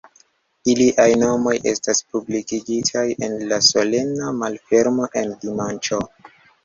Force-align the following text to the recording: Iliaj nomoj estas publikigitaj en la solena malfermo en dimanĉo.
Iliaj 0.71 1.09
nomoj 1.23 1.53
estas 1.71 2.01
publikigitaj 2.15 3.05
en 3.27 3.35
la 3.53 3.59
solena 3.67 4.33
malfermo 4.41 5.11
en 5.23 5.35
dimanĉo. 5.45 6.01